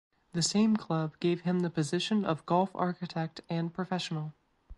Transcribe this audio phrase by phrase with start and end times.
[0.33, 4.33] The same club gave him the position of Golf Architect and Professional.